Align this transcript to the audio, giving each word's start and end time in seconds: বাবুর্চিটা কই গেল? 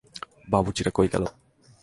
বাবুর্চিটা 0.47 0.91
কই 0.95 1.07
গেল? 1.13 1.23